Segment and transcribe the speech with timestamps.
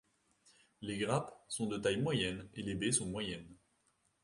[0.81, 3.55] Les grappes sont de taille moyenne et les baies sont moyennes.